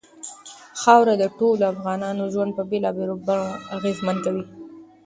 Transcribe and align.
خاوره 0.81 1.15
د 1.17 1.23
ټولو 1.37 1.63
افغانانو 1.73 2.23
ژوند 2.33 2.51
په 2.57 2.63
بېلابېلو 2.69 3.15
بڼو 3.25 3.47
اغېزمن 3.75 4.17
کوي. 4.25 4.43